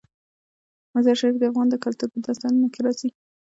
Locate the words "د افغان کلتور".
1.39-2.09